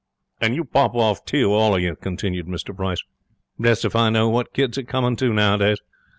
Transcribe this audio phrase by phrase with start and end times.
[0.39, 3.03] 'And you pop off, too, all of you,' continued Mr Bryce.
[3.59, 5.77] 'Blest if I know what kids are coming to nowadays.